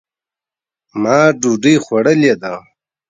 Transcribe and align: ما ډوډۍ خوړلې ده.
ما 1.01 1.17
ډوډۍ 1.41 1.75
خوړلې 1.83 2.33
ده. 2.41 2.53